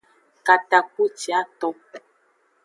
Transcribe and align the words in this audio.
Katakpuciaton. 0.45 1.77